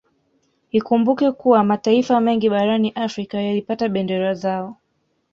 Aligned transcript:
Ikumbukwe 0.71 1.31
kuwa 1.31 1.63
mataifa 1.63 2.19
mengi 2.21 2.49
barani 2.49 2.89
Afrika 2.91 3.41
yalipata 3.41 3.89
bendera 3.89 4.33
zao 4.33 4.77